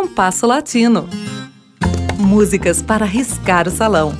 Compasso 0.00 0.46
Latino. 0.46 1.06
Músicas 2.18 2.80
para 2.80 3.04
riscar 3.04 3.68
o 3.68 3.70
salão. 3.70 4.14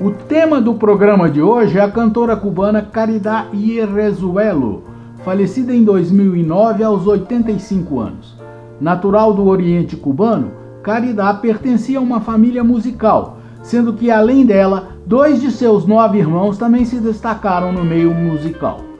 O 0.00 0.12
tema 0.28 0.60
do 0.60 0.74
programa 0.74 1.28
de 1.28 1.42
hoje 1.42 1.76
é 1.76 1.82
a 1.82 1.90
cantora 1.90 2.36
cubana 2.36 2.80
Caridad 2.82 3.48
Ierrezuelo, 3.52 4.84
falecida 5.24 5.74
em 5.74 5.82
2009 5.82 6.84
aos 6.84 7.04
85 7.04 7.98
anos. 7.98 8.38
Natural 8.80 9.34
do 9.34 9.48
Oriente 9.48 9.96
cubano, 9.96 10.52
Caridad 10.84 11.40
pertencia 11.40 11.98
a 11.98 12.02
uma 12.02 12.20
família 12.20 12.62
musical, 12.62 13.38
sendo 13.60 13.94
que 13.94 14.08
além 14.08 14.46
dela, 14.46 14.90
dois 15.04 15.40
de 15.40 15.50
seus 15.50 15.84
nove 15.84 16.18
irmãos 16.18 16.56
também 16.56 16.84
se 16.84 17.00
destacaram 17.00 17.72
no 17.72 17.84
meio 17.84 18.14
musical. 18.14 18.93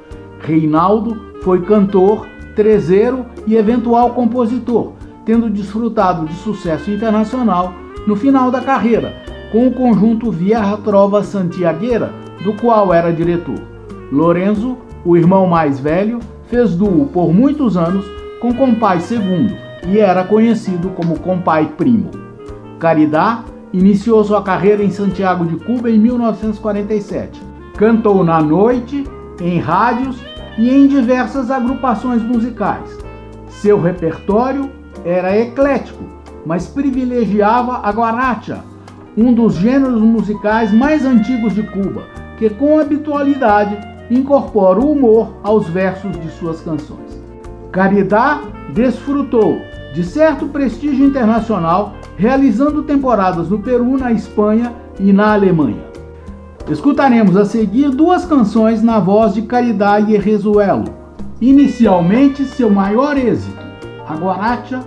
Reinaldo 0.45 1.17
foi 1.43 1.63
cantor, 1.63 2.27
trezeiro 2.55 3.25
e 3.47 3.57
eventual 3.57 4.11
compositor, 4.11 4.93
tendo 5.25 5.49
desfrutado 5.49 6.27
de 6.27 6.35
sucesso 6.35 6.91
internacional 6.91 7.73
no 8.07 8.15
final 8.15 8.51
da 8.51 8.61
carreira, 8.61 9.15
com 9.51 9.67
o 9.67 9.73
conjunto 9.73 10.31
Vieja 10.31 10.77
Trova 10.77 11.23
Santiagueira, 11.23 12.13
do 12.45 12.53
qual 12.55 12.93
era 12.93 13.11
diretor. 13.11 13.59
Lorenzo, 14.13 14.77
o 15.03 15.17
irmão 15.17 15.47
mais 15.47 15.81
velho, 15.81 16.21
fez 16.49 16.77
duo 16.77 17.07
por 17.07 17.33
muitos 17.33 17.77
anos 17.77 18.05
com 18.39 18.53
Compai 18.53 18.99
II 18.99 19.57
e 19.89 19.99
era 19.99 20.25
conhecido 20.25 20.91
como 20.91 21.19
Compai 21.21 21.73
Primo. 21.77 22.11
Caridad 22.79 23.45
iniciou 23.73 24.23
sua 24.23 24.43
carreira 24.43 24.85
em 24.85 24.91
Santiago 24.91 25.47
de 25.47 25.57
Cuba 25.57 25.91
em 25.91 25.99
1947. 25.99 27.41
Cantou 27.77 28.23
na 28.23 28.43
noite, 28.43 29.05
em 29.41 29.59
rádios 29.59 30.17
e 30.59 30.71
em 30.71 30.87
diversas 30.87 31.51
agrupações 31.51 32.23
musicais. 32.23 32.99
Seu 33.49 33.81
repertório 33.81 34.71
era 35.05 35.37
eclético, 35.37 36.05
mas 36.45 36.67
privilegiava 36.67 37.81
a 37.83 37.91
guaracha, 37.91 38.65
um 39.17 39.33
dos 39.33 39.55
gêneros 39.55 40.01
musicais 40.01 40.73
mais 40.73 41.05
antigos 41.05 41.55
de 41.55 41.63
Cuba, 41.63 42.03
que 42.39 42.51
com 42.51 42.79
habitualidade 42.79 43.79
incorpora 44.11 44.81
o 44.81 44.93
humor 44.93 45.35
aos 45.43 45.69
versos 45.69 46.13
de 46.21 46.31
suas 46.33 46.61
canções. 46.61 47.23
Caridad 47.73 48.41
desfrutou 48.73 49.61
de 49.95 50.03
certo 50.05 50.47
prestígio 50.47 51.07
internacional, 51.07 51.95
realizando 52.17 52.83
temporadas 52.83 53.49
no 53.49 53.61
Peru, 53.61 53.97
na 53.97 54.13
Espanha 54.13 54.73
e 54.99 55.13
na 55.13 55.33
Alemanha. 55.33 55.94
Escutaremos 56.69 57.37
a 57.37 57.45
seguir 57.45 57.91
duas 57.91 58.25
canções 58.25 58.83
na 58.83 58.99
voz 58.99 59.35
de 59.35 59.43
Caridad 59.43 60.09
e 60.09 60.17
Rezuelo. 60.17 60.85
Inicialmente, 61.39 62.45
seu 62.47 62.71
maior 62.71 63.19
êxito, 63.19 63.63
a 64.09 64.15
guaracha 64.15 64.81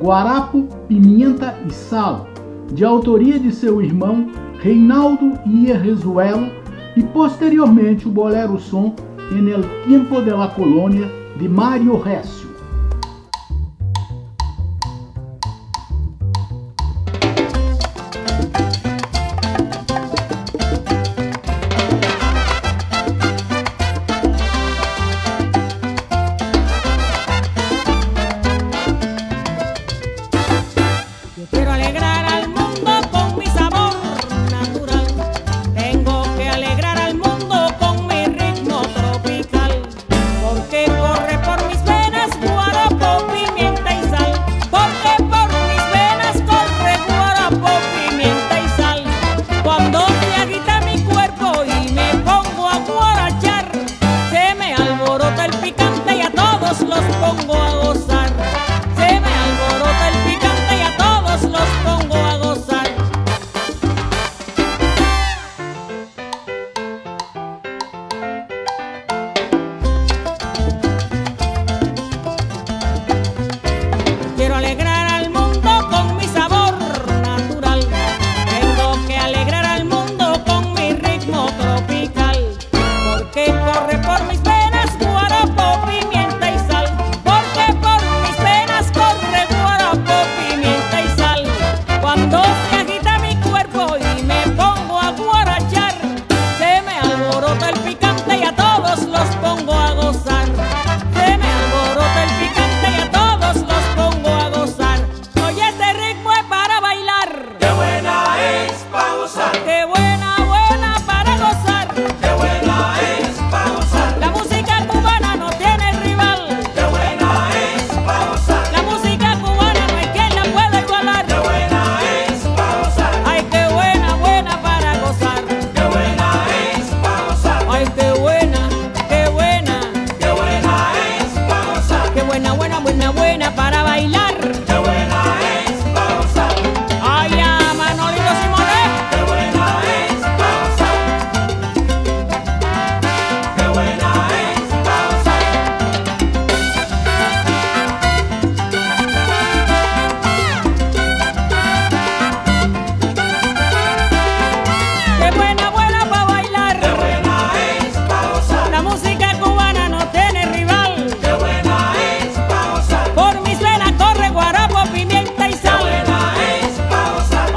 Guarapo, 0.00 0.66
Pimenta 0.88 1.54
e 1.64 1.72
Sal, 1.72 2.26
de 2.72 2.84
autoria 2.84 3.38
de 3.38 3.52
seu 3.52 3.80
irmão 3.80 4.26
Reinaldo 4.58 5.38
Ierrezuelo, 5.46 6.48
e 6.96 7.02
posteriormente 7.02 8.08
o 8.08 8.10
bolero 8.10 8.58
som 8.58 8.94
En 9.30 9.48
el 9.48 9.64
Tiempo 9.86 10.20
de 10.20 10.32
la 10.32 10.48
Colônia, 10.48 11.08
de 11.38 11.48
Mário 11.48 11.96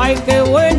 Ay, 0.06 0.16
qué 0.24 0.40
bueno. 0.42 0.75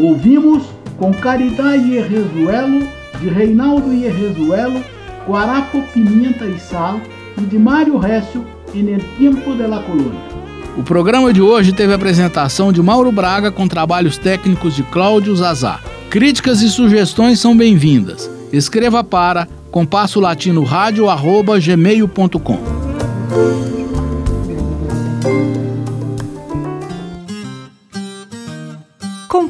Recio. 0.00 0.62
Caridade 1.14 1.92
e 1.92 2.00
Rezuelo, 2.00 2.86
de 3.20 3.28
Reinaldo 3.28 3.92
e 3.92 4.06
Rezuelo, 4.06 4.82
Guarapo, 5.26 5.82
Pimenta 5.94 6.44
e 6.44 6.58
Sal, 6.58 7.00
e 7.38 7.42
de 7.42 7.58
Mário 7.58 7.96
Récio, 7.98 8.44
em 8.74 8.92
El 8.92 9.00
Tempo 9.18 9.54
de 9.54 9.66
la 9.66 9.82
Colônia. 9.82 10.20
O 10.76 10.82
programa 10.82 11.32
de 11.32 11.40
hoje 11.40 11.72
teve 11.72 11.92
a 11.92 11.96
apresentação 11.96 12.72
de 12.72 12.82
Mauro 12.82 13.10
Braga 13.10 13.50
com 13.50 13.66
trabalhos 13.66 14.16
técnicos 14.16 14.76
de 14.76 14.82
Cláudio 14.84 15.34
Zazá. 15.34 15.80
Críticas 16.08 16.60
e 16.62 16.68
sugestões 16.68 17.40
são 17.40 17.56
bem-vindas. 17.56 18.30
Escreva 18.52 19.02
para 19.02 19.48
compasso 19.70 20.20
latino 20.20 20.64
gmail.com. 20.64 22.58